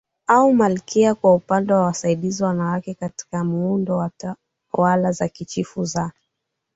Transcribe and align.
au 0.27 0.53
Malkia 0.53 1.15
Kwa 1.15 1.33
upande 1.35 1.73
wa 1.73 1.81
wasaidizi 1.85 2.43
wanawake 2.43 2.93
katika 2.93 3.43
muundo 3.43 3.97
wa 3.97 4.11
tawala 4.73 5.11
za 5.11 5.27
Kichifu 5.29 5.83
za 5.85 6.11